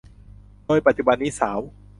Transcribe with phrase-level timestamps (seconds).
[0.65, 1.59] โดยปัจจุบันนี้สาว